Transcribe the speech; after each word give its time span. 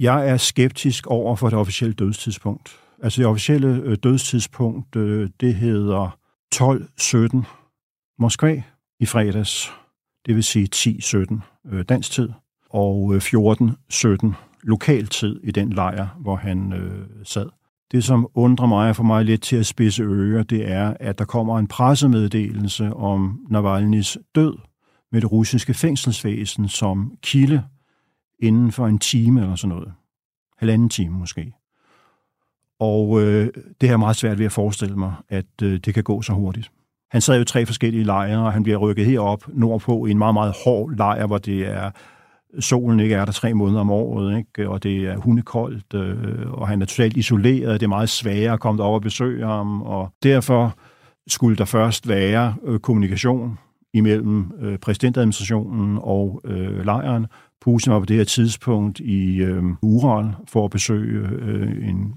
Jeg 0.00 0.28
er 0.28 0.36
skeptisk 0.36 1.06
over 1.06 1.36
for 1.36 1.50
det 1.50 1.58
officielle 1.58 1.94
dødstidspunkt. 1.94 2.76
Altså 3.02 3.20
det 3.20 3.26
officielle 3.26 3.82
øh, 3.84 3.96
dødstidspunkt, 4.02 4.96
øh, 4.96 5.30
det 5.40 5.54
hedder 5.54 6.16
12.17 6.54 7.44
Moskva 8.18 8.62
i 9.00 9.06
fredags, 9.06 9.72
det 10.26 10.34
vil 10.34 10.44
sige 10.44 10.68
10.17 10.74 11.40
øh, 11.72 11.84
dansk 11.88 12.10
tid, 12.10 12.28
og 12.70 13.16
14.17 13.16 14.32
lokal 14.62 15.06
tid 15.06 15.40
i 15.42 15.50
den 15.50 15.72
lejr, 15.72 16.06
hvor 16.20 16.36
han 16.36 16.72
øh, 16.72 17.06
sad. 17.24 17.46
Det, 17.92 18.04
som 18.04 18.28
undrer 18.34 18.66
mig 18.66 18.88
og 18.88 18.96
får 18.96 19.04
mig 19.04 19.24
lidt 19.24 19.42
til 19.42 19.56
at 19.56 19.66
spidse 19.66 20.02
ører, 20.02 20.42
det 20.42 20.70
er, 20.70 20.94
at 21.00 21.18
der 21.18 21.24
kommer 21.24 21.58
en 21.58 21.68
pressemeddelelse 21.68 22.94
om 22.94 23.40
Navalny's 23.50 24.30
død 24.34 24.58
med 25.12 25.20
det 25.20 25.32
russiske 25.32 25.74
fængselsvæsen 25.74 26.68
som 26.68 27.12
kilde 27.22 27.62
inden 28.42 28.72
for 28.72 28.86
en 28.86 28.98
time 28.98 29.40
eller 29.40 29.56
sådan 29.56 29.76
noget. 29.76 29.92
Halvanden 30.58 30.88
time 30.88 31.18
måske. 31.18 31.52
Og 32.80 33.22
øh, 33.22 33.48
det 33.80 33.90
er 33.90 33.96
meget 33.96 34.16
svært 34.16 34.38
ved 34.38 34.46
at 34.46 34.52
forestille 34.52 34.96
mig, 34.96 35.14
at 35.28 35.62
øh, 35.62 35.80
det 35.84 35.94
kan 35.94 36.02
gå 36.02 36.22
så 36.22 36.32
hurtigt. 36.32 36.70
Han 37.10 37.20
sad 37.20 37.36
jo 37.36 37.42
i 37.42 37.44
tre 37.44 37.66
forskellige 37.66 38.04
lejre, 38.04 38.38
og 38.38 38.52
han 38.52 38.62
bliver 38.62 38.78
rykket 38.78 39.06
herop 39.06 39.44
nordpå 39.48 40.06
i 40.06 40.10
en 40.10 40.18
meget, 40.18 40.34
meget 40.34 40.54
hård 40.64 40.96
lejr, 40.96 41.26
hvor 41.26 41.38
det 41.38 41.68
er 41.68 41.90
solen 42.58 43.00
ikke 43.00 43.14
er 43.14 43.24
der 43.24 43.32
tre 43.32 43.54
måneder 43.54 43.80
om 43.80 43.90
året, 43.90 44.38
ikke? 44.38 44.68
og 44.68 44.82
det 44.82 44.96
er 44.96 45.16
hundekoldt, 45.16 45.94
øh, 45.94 46.52
og 46.52 46.68
han 46.68 46.82
er 46.82 46.86
totalt 46.86 47.16
isoleret. 47.16 47.80
Det 47.80 47.86
er 47.86 47.88
meget 47.88 48.08
sværere 48.08 48.52
at 48.52 48.60
komme 48.60 48.82
op 48.82 48.94
og 48.94 49.02
besøge 49.02 49.46
ham, 49.46 49.82
og 49.82 50.12
derfor 50.22 50.78
skulle 51.28 51.56
der 51.56 51.64
først 51.64 52.08
være 52.08 52.54
øh, 52.64 52.78
kommunikation 52.78 53.58
imellem 53.94 54.52
øh, 54.60 54.78
præsidentadministrationen 54.78 55.98
og 56.02 56.40
øh, 56.44 56.84
lejren. 56.84 57.26
Putin 57.60 57.92
var 57.92 57.98
på 57.98 58.04
det 58.04 58.16
her 58.16 58.24
tidspunkt 58.24 59.00
i 59.00 59.36
øh, 59.36 59.64
Ural 59.82 60.34
for 60.48 60.64
at 60.64 60.70
besøge 60.70 61.28
øh, 61.28 61.88
en 61.88 62.14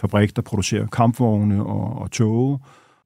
fabrik, 0.00 0.36
der 0.36 0.42
producerer 0.42 0.86
kampvogne 0.86 1.64
og, 1.64 1.98
og 1.98 2.10
toge. 2.10 2.58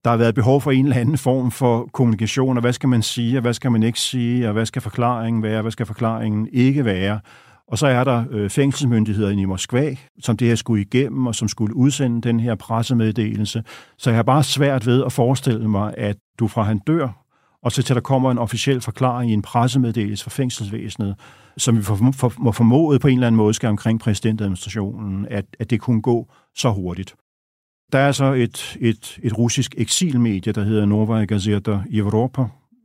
Der 0.04 0.10
har 0.10 0.16
været 0.16 0.34
behov 0.34 0.60
for 0.60 0.70
en 0.70 0.84
eller 0.84 0.96
anden 0.96 1.18
form 1.18 1.50
for 1.50 1.88
kommunikation, 1.92 2.56
og 2.56 2.60
hvad 2.60 2.72
skal 2.72 2.88
man 2.88 3.02
sige, 3.02 3.38
og 3.38 3.40
hvad 3.40 3.52
skal 3.52 3.70
man 3.70 3.82
ikke 3.82 4.00
sige, 4.00 4.46
og 4.46 4.52
hvad 4.52 4.66
skal 4.66 4.82
forklaringen 4.82 5.42
være, 5.42 5.56
og 5.56 5.62
hvad 5.62 5.72
skal 5.72 5.86
forklaringen 5.86 6.48
ikke 6.52 6.84
være. 6.84 7.20
Og 7.68 7.78
så 7.78 7.86
er 7.86 8.04
der 8.04 8.24
øh, 8.30 8.50
fængselsmyndighederne 8.50 9.42
i 9.42 9.44
Moskva, 9.44 9.96
som 10.20 10.36
det 10.36 10.48
her 10.48 10.54
skulle 10.54 10.82
igennem, 10.82 11.26
og 11.26 11.34
som 11.34 11.48
skulle 11.48 11.76
udsende 11.76 12.20
den 12.20 12.40
her 12.40 12.54
pressemeddelelse. 12.54 13.62
Så 13.98 14.10
jeg 14.10 14.16
har 14.16 14.22
bare 14.22 14.42
svært 14.42 14.86
ved 14.86 15.04
at 15.04 15.12
forestille 15.12 15.68
mig, 15.68 15.94
at 15.96 16.16
du 16.38 16.48
fra 16.48 16.62
han 16.62 16.78
dør, 16.78 17.19
og 17.62 17.72
så 17.72 17.82
til 17.82 17.94
der 17.94 18.00
kommer 18.00 18.30
en 18.30 18.38
officiel 18.38 18.80
forklaring 18.80 19.30
i 19.30 19.34
en 19.34 19.42
pressemeddelelse 19.42 20.24
fra 20.24 20.30
fængselsvæsenet, 20.30 21.16
som 21.56 21.76
vi 21.76 21.82
må 22.38 22.52
formode 22.52 22.98
på 22.98 23.08
en 23.08 23.14
eller 23.14 23.26
anden 23.26 23.36
måde 23.36 23.54
skal 23.54 23.68
omkring 23.68 24.00
præsidentadministrationen, 24.00 25.26
at, 25.30 25.44
at 25.58 25.70
det 25.70 25.80
kunne 25.80 26.02
gå 26.02 26.32
så 26.56 26.70
hurtigt. 26.70 27.14
Der 27.92 27.98
er 27.98 28.12
så 28.12 28.32
et, 28.32 28.76
et, 28.80 29.18
et 29.22 29.38
russisk 29.38 29.74
eksilmedie, 29.78 30.52
der 30.52 30.64
hedder 30.64 30.86
Novaya 30.86 31.24
Gazeta 31.24 31.78
Europa, 31.92 32.44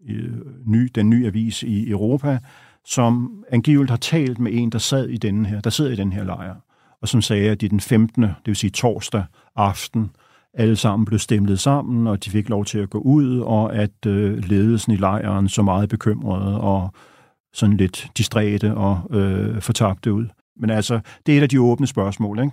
øh, 0.09 0.33
ny, 0.65 0.91
den 0.95 1.09
nye 1.09 1.27
avis 1.27 1.63
i 1.63 1.89
Europa, 1.89 2.39
som 2.85 3.43
angiveligt 3.51 3.89
har 3.89 3.97
talt 3.97 4.39
med 4.39 4.51
en, 4.53 4.69
der 4.69 4.79
sad 4.79 5.09
i 5.09 5.17
den 5.17 5.45
her, 5.45 5.61
der 5.61 5.69
sidder 5.69 5.91
i 5.91 5.95
den 5.95 6.13
her 6.13 6.23
lejr, 6.23 6.55
og 7.01 7.07
som 7.07 7.21
sagde, 7.21 7.49
at 7.49 7.61
det 7.61 7.71
den 7.71 7.79
15., 7.79 8.23
det 8.23 8.35
vil 8.45 8.55
sige 8.55 8.71
torsdag 8.71 9.23
aften, 9.55 10.11
alle 10.57 10.75
sammen 10.75 11.05
blev 11.05 11.19
stemlet 11.19 11.59
sammen, 11.59 12.07
og 12.07 12.25
de 12.25 12.29
fik 12.29 12.49
lov 12.49 12.65
til 12.65 12.79
at 12.79 12.89
gå 12.89 12.97
ud, 12.97 13.39
og 13.39 13.75
at 13.75 14.05
øh, 14.07 14.37
ledelsen 14.37 14.93
i 14.93 14.95
lejren 14.95 15.49
så 15.49 15.61
meget 15.61 15.89
bekymrede 15.89 16.61
og 16.61 16.93
sådan 17.53 17.77
lidt 17.77 18.07
distræte 18.17 18.75
og 18.75 19.01
øh, 19.11 19.61
fortabte 19.61 20.13
ud. 20.13 20.25
Men 20.57 20.69
altså, 20.69 20.99
det 21.25 21.33
er 21.33 21.37
et 21.37 21.41
af 21.41 21.49
de 21.49 21.61
åbne 21.61 21.87
spørgsmål, 21.87 22.39
ikke? 22.39 22.51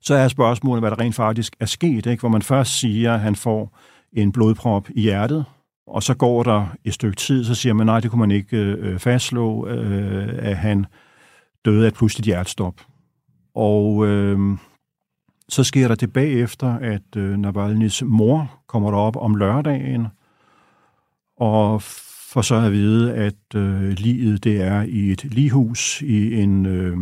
Så 0.00 0.14
er 0.14 0.28
spørgsmålet, 0.28 0.82
hvad 0.82 0.90
der 0.90 1.00
rent 1.00 1.14
faktisk 1.14 1.56
er 1.60 1.66
sket, 1.66 2.06
ikke? 2.06 2.20
hvor 2.20 2.28
man 2.28 2.42
først 2.42 2.78
siger, 2.78 3.14
at 3.14 3.20
han 3.20 3.36
får 3.36 3.78
en 4.12 4.32
blodprop 4.32 4.88
i 4.90 5.00
hjertet, 5.00 5.44
og 5.86 6.02
så 6.02 6.14
går 6.14 6.42
der 6.42 6.66
et 6.84 6.94
stykke 6.94 7.16
tid, 7.16 7.44
så 7.44 7.54
siger 7.54 7.72
man, 7.72 7.86
nej, 7.86 8.00
det 8.00 8.10
kunne 8.10 8.20
man 8.20 8.30
ikke 8.30 8.56
øh, 8.56 8.98
fastslå, 8.98 9.66
øh, 9.66 10.28
at 10.38 10.56
han 10.56 10.86
døde 11.64 11.84
af 11.84 11.88
et 11.88 11.94
pludseligt 11.94 12.26
hjertestop. 12.26 12.74
Og 13.54 14.06
øh, 14.06 14.38
så 15.52 15.64
sker 15.64 15.88
der 15.88 15.94
det 15.94 16.12
bagefter, 16.12 16.78
at 16.78 17.16
øh, 17.16 17.34
Navalny's 17.34 18.04
mor 18.04 18.60
kommer 18.66 18.90
derop 18.90 19.16
om 19.16 19.34
lørdagen, 19.34 20.06
og 21.36 21.82
får 22.32 22.42
så 22.42 22.54
at 22.54 22.72
vide, 22.72 23.14
at 23.14 23.54
øh, 23.54 23.88
livet 23.90 24.44
det 24.44 24.62
er 24.62 24.82
i 24.82 25.10
et 25.10 25.24
lighus 25.24 26.02
i 26.02 26.40
en, 26.42 26.66
øh, 26.66 26.96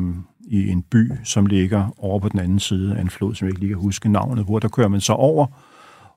i 0.49 0.69
en 0.69 0.83
by, 0.83 1.13
som 1.25 1.47
ligger 1.47 1.95
over 1.99 2.19
på 2.19 2.29
den 2.29 2.41
anden 2.41 2.59
side 2.59 2.97
af 2.97 3.01
en 3.01 3.11
flod, 3.11 3.35
som 3.35 3.47
jeg 3.47 3.53
ikke 3.53 3.61
lige 3.61 3.69
kan 3.69 3.79
huske 3.79 4.09
navnet 4.09 4.45
hvor 4.45 4.59
Der 4.59 4.69
kører 4.69 4.89
man 4.89 5.01
så 5.01 5.13
over, 5.13 5.47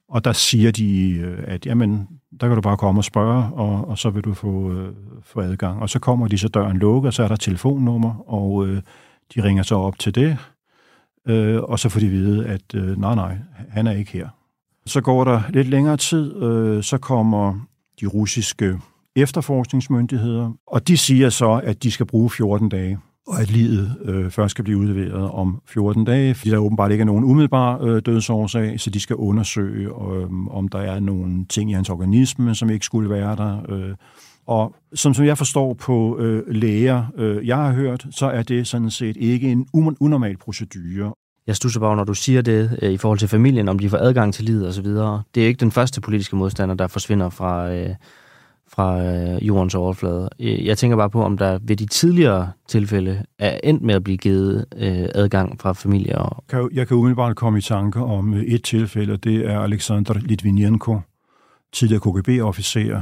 og 0.09 0.25
der 0.25 0.33
siger 0.33 0.71
de, 0.71 1.11
øh, 1.11 1.43
at 1.47 1.65
jamen, 1.65 2.07
der 2.41 2.47
kan 2.47 2.55
du 2.55 2.61
bare 2.61 2.77
komme 2.77 2.99
og 2.99 3.05
spørge, 3.05 3.43
og, 3.53 3.87
og 3.87 3.97
så 3.97 4.09
vil 4.09 4.23
du 4.23 4.33
få, 4.33 4.71
øh, 4.71 4.93
få 5.23 5.41
adgang. 5.41 5.81
Og 5.81 5.89
så 5.89 5.99
kommer 5.99 6.27
de, 6.27 6.37
så 6.37 6.47
døren 6.47 6.77
lukker, 6.77 7.11
så 7.11 7.23
er 7.23 7.27
der 7.27 7.35
telefonnummer, 7.35 8.29
og 8.29 8.67
øh, 8.67 8.81
de 9.35 9.43
ringer 9.43 9.63
så 9.63 9.75
op 9.75 9.99
til 9.99 10.15
det, 10.15 10.37
øh, 11.27 11.61
og 11.61 11.79
så 11.79 11.89
får 11.89 11.99
de 11.99 12.07
vide, 12.07 12.45
at 12.45 12.75
øh, 12.75 12.97
nej, 12.97 13.15
nej, 13.15 13.37
han 13.69 13.87
er 13.87 13.91
ikke 13.91 14.11
her. 14.11 14.27
Så 14.85 15.01
går 15.01 15.23
der 15.23 15.41
lidt 15.49 15.67
længere 15.67 15.97
tid, 15.97 16.35
øh, 16.43 16.83
så 16.83 16.97
kommer 16.97 17.59
de 18.01 18.05
russiske 18.05 18.79
efterforskningsmyndigheder, 19.15 20.51
og 20.67 20.87
de 20.87 20.97
siger 20.97 21.29
så, 21.29 21.61
at 21.63 21.83
de 21.83 21.91
skal 21.91 22.05
bruge 22.05 22.29
14 22.29 22.69
dage 22.69 22.99
og 23.27 23.41
at 23.41 23.51
livet 23.51 23.97
øh, 24.01 24.31
først 24.31 24.51
skal 24.51 24.63
blive 24.63 24.77
udleveret 24.77 25.31
om 25.31 25.61
14 25.65 26.05
dage, 26.05 26.35
fordi 26.35 26.49
der 26.49 26.57
åbenbart 26.57 26.91
ikke 26.91 27.01
er 27.01 27.05
nogen 27.05 27.23
umiddelbar 27.23 27.81
øh, 27.81 28.01
dødsårsag, 28.05 28.79
så 28.79 28.89
de 28.89 28.99
skal 28.99 29.15
undersøge, 29.15 29.87
øh, 29.87 30.47
om 30.49 30.67
der 30.67 30.79
er 30.79 30.99
nogle 30.99 31.45
ting 31.45 31.71
i 31.71 31.73
hans 31.73 31.89
organisme, 31.89 32.55
som 32.55 32.69
ikke 32.69 32.85
skulle 32.85 33.09
være 33.09 33.35
der. 33.35 33.71
Øh. 33.71 33.95
Og 34.47 34.75
som, 34.93 35.13
som 35.13 35.25
jeg 35.25 35.37
forstår 35.37 35.73
på 35.73 36.17
øh, 36.19 36.43
læger, 36.47 37.05
øh, 37.17 37.47
jeg 37.47 37.57
har 37.57 37.71
hørt, 37.71 38.05
så 38.11 38.25
er 38.25 38.43
det 38.43 38.67
sådan 38.67 38.91
set 38.91 39.17
ikke 39.17 39.51
en 39.51 39.67
unormal 39.73 40.37
procedure. 40.37 41.13
Jeg 41.47 41.55
stusser 41.55 41.79
bare, 41.79 41.95
når 41.95 42.03
du 42.03 42.13
siger 42.13 42.41
det 42.41 42.79
øh, 42.81 42.91
i 42.91 42.97
forhold 42.97 43.19
til 43.19 43.27
familien, 43.27 43.69
om 43.69 43.79
de 43.79 43.89
får 43.89 43.97
adgang 43.97 44.33
til 44.33 44.45
livet 44.45 44.67
osv. 44.67 44.85
Det 45.35 45.43
er 45.43 45.47
ikke 45.47 45.59
den 45.59 45.71
første 45.71 46.01
politiske 46.01 46.35
modstander, 46.35 46.75
der 46.75 46.87
forsvinder 46.87 47.29
fra, 47.29 47.71
øh, 47.71 47.89
fra 48.67 49.03
øh, 49.03 49.47
jordens 49.47 49.75
overflade. 49.75 50.29
Øh, 50.39 50.65
jeg 50.65 50.77
tænker 50.77 50.97
bare 50.97 51.09
på, 51.09 51.23
om 51.23 51.37
der 51.37 51.59
ved 51.61 51.75
de 51.75 51.85
tidligere 51.85 52.51
tilfælde 52.67 53.25
er 53.39 53.59
endt 53.63 53.81
med 53.81 53.95
at 53.95 54.03
blive 54.03 54.17
givet 54.17 54.65
øh, 54.75 55.09
adgang 55.15 55.61
fra 55.61 55.73
familier. 55.73 56.43
Jeg 56.73 56.87
kan 56.87 56.97
umiddelbart 56.97 57.35
komme 57.35 57.59
i 57.59 57.61
tanke 57.61 57.99
om 57.99 58.33
øh, 58.33 58.43
et 58.43 58.63
tilfælde, 58.63 59.17
det 59.17 59.45
er 59.49 59.59
Alexander 59.59 60.13
Litvinenko, 60.13 60.99
tidligere 61.73 62.01
KGB-officer, 62.01 63.01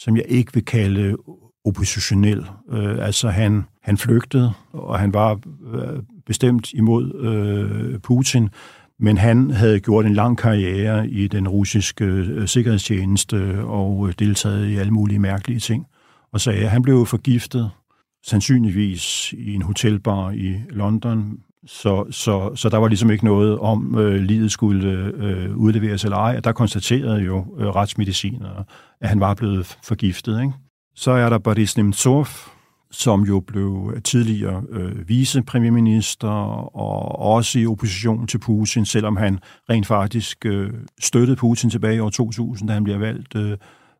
som 0.00 0.16
jeg 0.16 0.24
ikke 0.28 0.54
vil 0.54 0.64
kalde 0.64 1.16
oppositionel. 1.64 2.46
Øh, 2.72 3.06
altså 3.06 3.28
han, 3.28 3.64
han 3.82 3.96
flygtede, 3.96 4.52
og 4.72 4.98
han 4.98 5.14
var 5.14 5.40
øh, 5.72 6.02
bestemt 6.26 6.72
imod 6.72 7.14
øh, 7.14 7.98
Putin, 7.98 8.48
men 8.98 9.18
han 9.18 9.50
havde 9.50 9.80
gjort 9.80 10.06
en 10.06 10.14
lang 10.14 10.38
karriere 10.38 11.08
i 11.08 11.28
den 11.28 11.48
russiske 11.48 12.04
øh, 12.04 12.48
sikkerhedstjeneste 12.48 13.64
og 13.64 14.08
øh, 14.08 14.14
deltaget 14.18 14.68
i 14.68 14.76
alle 14.76 14.92
mulige 14.92 15.18
mærkelige 15.18 15.60
ting. 15.60 15.86
Og 16.32 16.40
sagde, 16.40 16.64
at 16.64 16.70
han 16.70 16.82
blev 16.82 17.06
forgiftet, 17.06 17.70
sandsynligvis 18.26 19.32
i 19.32 19.54
en 19.54 19.62
hotelbar 19.62 20.30
i 20.30 20.54
London. 20.70 21.38
Så, 21.66 22.06
så, 22.10 22.54
så 22.54 22.68
der 22.68 22.76
var 22.76 22.88
ligesom 22.88 23.10
ikke 23.10 23.24
noget 23.24 23.58
om, 23.58 23.98
øh, 23.98 24.14
livet 24.14 24.52
skulle 24.52 24.88
øh, 25.16 25.56
udleveres 25.56 26.04
eller 26.04 26.16
ej. 26.16 26.36
Og 26.36 26.44
der 26.44 26.52
konstaterede 26.52 27.22
jo 27.22 27.56
øh, 27.58 27.66
retsmediciner, 27.66 28.64
at 29.00 29.08
han 29.08 29.20
var 29.20 29.34
blevet 29.34 29.78
forgiftet. 29.84 30.40
Ikke? 30.40 30.52
Så 30.94 31.10
er 31.10 31.28
der 31.28 31.38
Boris 31.38 31.76
Nemtsov, 31.76 32.26
som 32.90 33.22
jo 33.22 33.40
blev 33.40 34.00
tidligere 34.04 34.62
øh, 34.70 35.08
vicepremierminister 35.08 36.28
og 36.76 37.18
også 37.18 37.58
i 37.58 37.66
opposition 37.66 38.26
til 38.26 38.38
Putin, 38.38 38.86
selvom 38.86 39.16
han 39.16 39.38
rent 39.70 39.86
faktisk 39.86 40.46
øh, 40.46 40.70
støttede 41.00 41.36
Putin 41.36 41.70
tilbage 41.70 41.96
i 41.96 42.00
år 42.00 42.10
2000, 42.10 42.68
da 42.68 42.74
han 42.74 42.84
bliver 42.84 42.98
valgt 42.98 43.36
øh, 43.36 43.56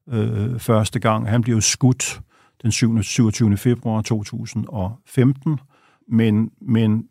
øh, 0.08 0.58
første 0.58 1.00
gang. 1.00 1.28
Han 1.28 1.42
blev 1.42 1.60
skudt 1.60 2.20
den 2.62 2.72
27. 2.72 3.56
februar 3.56 4.02
2015, 4.02 5.58
men, 6.08 6.50
men 6.60 7.04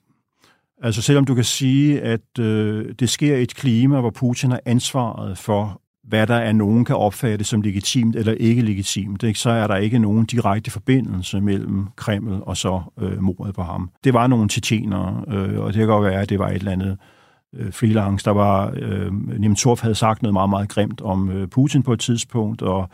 altså 0.84 1.02
selvom 1.02 1.26
du 1.26 1.36
kan 1.36 1.44
sige, 1.44 2.02
at 2.02 2.40
øh, 2.40 2.94
det 3.00 3.10
sker 3.10 3.38
et 3.38 3.56
klima, 3.56 4.00
hvor 4.00 4.10
Putin 4.10 4.52
har 4.52 4.62
ansvaret 4.66 5.38
for 5.38 5.82
hvad 6.10 6.28
der 6.28 6.36
er 6.36 6.52
nogen 6.52 6.86
kan 6.86 6.96
opfatte 6.96 7.46
som 7.46 7.62
legitimt 7.62 8.16
eller 8.16 8.34
ikke 8.34 8.62
legitimt, 8.62 9.24
ikke? 9.24 9.40
så 9.40 9.50
er 9.50 9.68
der 9.68 9.76
ikke 9.76 10.00
nogen 10.00 10.26
direkte 10.26 10.72
forbindelse 10.72 11.42
mellem 11.42 11.88
Kreml 11.96 12.42
og 12.42 12.58
så 12.58 12.82
øh, 13.02 13.22
mordet 13.22 13.56
på 13.56 13.64
ham. 13.64 13.90
Det 14.04 14.14
var 14.14 14.28
nogle 14.28 14.50
tjetjenere, 14.50 15.24
øh, 15.28 15.60
og 15.60 15.68
det 15.68 15.80
kan 15.80 15.88
godt 15.88 16.04
være, 16.04 16.22
at 16.22 16.30
det 16.30 16.40
var 16.40 16.50
et 16.50 16.56
eller 16.56 16.72
andet 16.72 16.98
øh, 17.56 17.74
freelance. 17.74 18.26
Der 18.26 18.32
var, 18.32 18.74
øh, 18.76 19.40
Nemtsov 19.40 19.80
havde 19.82 19.96
sagt 19.96 20.22
noget 20.22 20.34
meget, 20.34 20.50
meget 20.50 20.70
grimt 20.70 21.02
om 21.02 21.30
øh, 21.30 21.48
Putin 21.48 21.84
på 21.84 21.94
et 21.94 22.00
tidspunkt, 22.00 22.62
og 22.62 22.90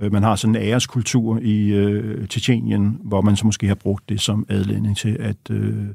øh, 0.00 0.12
man 0.12 0.22
har 0.22 0.36
sådan 0.36 0.56
en 0.56 0.62
æreskultur 0.62 1.38
i 1.42 1.68
øh, 1.68 2.28
Tjetjenien, 2.28 2.98
hvor 3.04 3.20
man 3.20 3.36
så 3.36 3.46
måske 3.46 3.68
har 3.68 3.74
brugt 3.74 4.08
det 4.08 4.20
som 4.20 4.46
adledning 4.48 4.96
til 4.96 5.16
at... 5.20 5.50
Øh, 5.50 5.86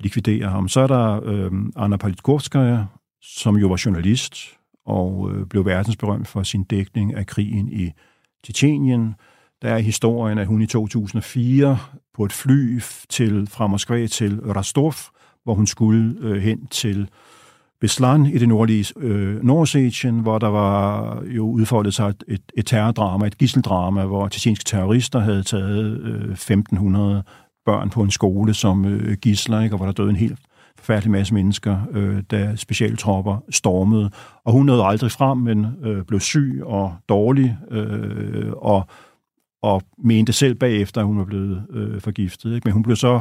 likvidere 0.00 0.48
ham. 0.48 0.68
Så 0.68 0.80
er 0.80 0.86
der 0.86 1.20
øh, 1.24 1.50
Anna 1.76 1.96
Politkovskaya, 1.96 2.84
som 3.22 3.56
jo 3.56 3.68
var 3.68 3.82
journalist 3.86 4.58
og 4.86 5.30
øh, 5.32 5.46
blev 5.46 5.64
verdensberømt 5.66 6.28
for 6.28 6.42
sin 6.42 6.64
dækning 6.64 7.14
af 7.14 7.26
krigen 7.26 7.68
i 7.72 7.92
Tjetjenien. 8.44 9.14
Der 9.62 9.68
er 9.68 9.78
historien, 9.78 10.38
at 10.38 10.46
hun 10.46 10.62
i 10.62 10.66
2004 10.66 11.78
på 12.14 12.24
et 12.24 12.32
fly 12.32 12.80
til, 13.08 13.46
fra 13.46 13.66
Moskva 13.66 14.06
til 14.06 14.40
Rostov, 14.40 14.94
hvor 15.44 15.54
hun 15.54 15.66
skulle 15.66 16.14
øh, 16.20 16.42
hen 16.42 16.66
til 16.66 17.08
Beslan 17.80 18.26
i 18.26 18.38
det 18.38 18.48
nordlige 18.48 18.92
øh, 18.96 19.44
Nordossetien, 19.44 20.20
hvor 20.20 20.38
der 20.38 20.48
var 20.48 21.22
jo 21.26 21.50
udfoldet 21.50 21.94
sig 21.94 22.08
et, 22.08 22.24
et, 22.28 22.42
et 22.56 22.66
terrordrama, 22.66 23.26
et 23.26 23.38
gisseldrama, 23.38 24.04
hvor 24.04 24.28
tjetjenske 24.28 24.64
terrorister 24.64 25.18
havde 25.18 25.42
taget 25.42 26.00
øh, 26.00 26.32
1500 26.32 27.22
børn 27.68 27.90
på 27.90 28.02
en 28.02 28.10
skole 28.10 28.54
som 28.54 28.84
øh, 28.84 29.16
gisler, 29.16 29.60
ikke? 29.60 29.74
og 29.74 29.76
hvor 29.76 29.86
der 29.86 29.92
døde 29.92 30.10
en 30.10 30.16
helt 30.16 30.38
forfærdelig 30.78 31.10
masse 31.10 31.34
mennesker, 31.34 31.78
øh, 31.90 32.22
da 32.30 32.56
specialtropper 32.56 33.44
stormede. 33.50 34.10
Og 34.44 34.52
hun 34.52 34.66
nåede 34.66 34.84
aldrig 34.84 35.10
frem, 35.10 35.38
men 35.38 35.66
øh, 35.82 36.04
blev 36.04 36.20
syg 36.20 36.62
og 36.64 36.96
dårlig, 37.08 37.58
øh, 37.70 38.52
og, 38.52 38.86
og 39.62 39.82
mente 39.98 40.32
selv 40.32 40.54
bagefter, 40.54 41.00
at 41.00 41.06
hun 41.06 41.18
var 41.18 41.24
blevet 41.24 41.66
øh, 41.70 42.00
forgiftet. 42.00 42.54
Ikke? 42.54 42.64
Men 42.64 42.72
hun 42.72 42.82
blev 42.82 42.96
så 42.96 43.20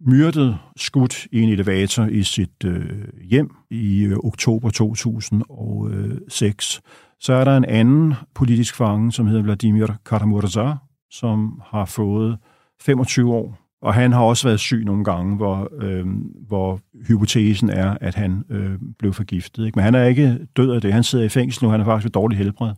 myrdet, 0.00 0.58
skudt 0.76 1.26
i 1.32 1.40
en 1.40 1.48
elevator 1.48 2.04
i 2.04 2.22
sit 2.22 2.64
øh, 2.64 3.04
hjem 3.30 3.50
i 3.70 4.04
øh, 4.04 4.16
oktober 4.24 4.70
2006. 4.70 6.80
Så 7.20 7.32
er 7.32 7.44
der 7.44 7.56
en 7.56 7.64
anden 7.64 8.14
politisk 8.34 8.76
fange, 8.76 9.12
som 9.12 9.26
hedder 9.26 9.42
Vladimir 9.42 9.86
Karamurza, 10.06 10.74
som 11.10 11.62
har 11.64 11.84
fået 11.84 12.38
25 12.80 13.34
år. 13.34 13.58
Og 13.82 13.94
han 13.94 14.12
har 14.12 14.20
også 14.20 14.48
været 14.48 14.60
syg 14.60 14.84
nogle 14.84 15.04
gange, 15.04 15.36
hvor, 15.36 15.70
øh, 15.80 16.06
hvor 16.48 16.80
hypotesen 17.08 17.70
er, 17.70 17.96
at 18.00 18.14
han 18.14 18.44
øh, 18.50 18.78
blev 18.98 19.12
forgiftet. 19.12 19.66
Ikke? 19.66 19.76
Men 19.76 19.84
han 19.84 19.94
er 19.94 20.04
ikke 20.04 20.38
død 20.56 20.70
af 20.70 20.80
det. 20.80 20.92
Han 20.92 21.04
sidder 21.04 21.24
i 21.24 21.28
fængsel 21.28 21.64
nu. 21.64 21.70
Han 21.70 21.80
er 21.80 21.84
faktisk 21.84 22.04
ved 22.04 22.10
dårligt 22.10 22.38
helbred. 22.38 22.72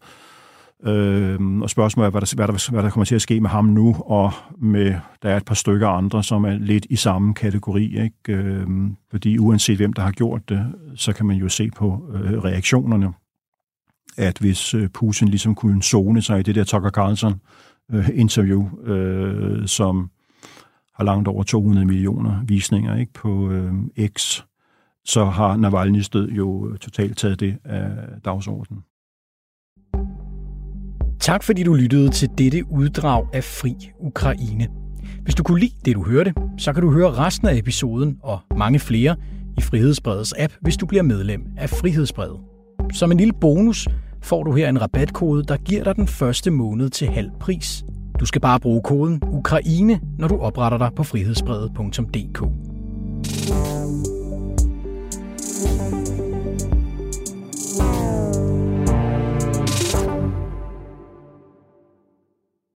Øh, 0.86 1.40
og 1.62 1.70
spørgsmålet 1.70 2.06
er, 2.06 2.10
hvad 2.10 2.20
der, 2.20 2.34
hvad, 2.36 2.48
der, 2.48 2.70
hvad 2.70 2.82
der 2.82 2.90
kommer 2.90 3.04
til 3.04 3.14
at 3.14 3.22
ske 3.22 3.40
med 3.40 3.50
ham 3.50 3.64
nu, 3.64 3.96
og 4.00 4.32
med, 4.58 4.94
der 5.22 5.30
er 5.30 5.36
et 5.36 5.44
par 5.44 5.54
stykker 5.54 5.88
andre, 5.88 6.24
som 6.24 6.44
er 6.44 6.58
lidt 6.58 6.86
i 6.90 6.96
samme 6.96 7.34
kategori. 7.34 8.02
Ikke? 8.02 8.42
Øh, 8.42 8.66
fordi 9.10 9.38
uanset 9.38 9.76
hvem, 9.76 9.92
der 9.92 10.02
har 10.02 10.12
gjort 10.12 10.48
det, 10.48 10.74
så 10.94 11.12
kan 11.12 11.26
man 11.26 11.36
jo 11.36 11.48
se 11.48 11.70
på 11.76 12.10
øh, 12.14 12.38
reaktionerne, 12.38 13.12
at 14.16 14.38
hvis 14.38 14.74
øh, 14.74 14.88
Putin 14.88 15.28
ligesom 15.28 15.54
kunne 15.54 15.82
zone 15.82 16.22
sig 16.22 16.40
i 16.40 16.42
det 16.42 16.54
der 16.54 16.64
Tucker 16.64 16.90
Carlson 16.90 17.40
øh, 17.92 18.08
interview, 18.14 18.84
øh, 18.84 19.66
som 19.66 20.10
har 20.94 21.04
langt 21.04 21.28
over 21.28 21.42
200 21.42 21.86
millioner 21.86 22.44
visninger 22.44 22.96
ikke, 22.96 23.12
på 23.12 23.50
øh, 23.50 23.72
X, 24.06 24.42
så 25.04 25.24
har 25.24 25.56
Navalny's 25.56 26.08
død 26.12 26.28
jo 26.28 26.76
totalt 26.76 27.16
taget 27.16 27.40
det 27.40 27.58
af 27.64 27.90
dagsordenen. 28.24 28.82
Tak 31.20 31.42
fordi 31.42 31.62
du 31.62 31.74
lyttede 31.74 32.08
til 32.08 32.28
dette 32.38 32.70
uddrag 32.70 33.26
af 33.32 33.44
Fri 33.44 33.74
Ukraine. 33.98 34.68
Hvis 35.22 35.34
du 35.34 35.42
kunne 35.42 35.60
lide 35.60 35.74
det, 35.84 35.94
du 35.94 36.04
hørte, 36.04 36.34
så 36.58 36.72
kan 36.72 36.82
du 36.82 36.92
høre 36.92 37.10
resten 37.10 37.48
af 37.48 37.56
episoden 37.56 38.18
og 38.22 38.40
mange 38.56 38.78
flere 38.78 39.16
i 39.58 39.60
Frihedsbredets 39.60 40.34
app, 40.38 40.52
hvis 40.60 40.76
du 40.76 40.86
bliver 40.86 41.02
medlem 41.02 41.46
af 41.56 41.70
Frihedsbredet. 41.70 42.40
Som 42.92 43.12
en 43.12 43.18
lille 43.18 43.32
bonus 43.40 43.88
får 44.22 44.42
du 44.44 44.52
her 44.52 44.68
en 44.68 44.82
rabatkode, 44.82 45.44
der 45.44 45.56
giver 45.56 45.84
dig 45.84 45.96
den 45.96 46.06
første 46.06 46.50
måned 46.50 46.90
til 46.90 47.08
halv 47.08 47.30
pris. 47.40 47.84
Du 48.20 48.26
skal 48.26 48.40
bare 48.40 48.60
bruge 48.60 48.82
koden 48.82 49.22
Ukraine, 49.32 50.00
når 50.18 50.28
du 50.28 50.38
opretter 50.38 50.78
dig 50.78 50.90
på 50.96 51.02
frihedsbrevet.dk. 51.02 52.42